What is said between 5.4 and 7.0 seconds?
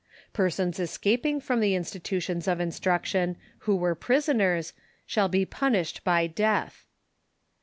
punished by death.